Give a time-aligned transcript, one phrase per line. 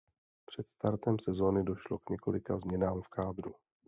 [0.45, 3.51] Před startem sezony došlo k několika změnám v kádru.